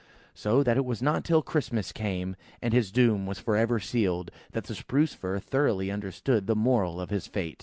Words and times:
So 0.33 0.63
that 0.63 0.77
it 0.77 0.83
was 0.83 1.03
not 1.03 1.23
till 1.23 1.43
Christmas 1.43 1.91
came, 1.91 2.35
and 2.59 2.73
his 2.73 2.91
doom 2.91 3.27
was 3.27 3.37
for 3.37 3.55
ever 3.55 3.79
sealed, 3.79 4.31
that 4.51 4.63
the 4.63 4.73
Spruce 4.73 5.13
fir 5.13 5.37
thoroughly 5.37 5.91
understood 5.91 6.47
the 6.47 6.55
moral 6.55 6.99
of 6.99 7.11
his 7.11 7.27
fate. 7.27 7.59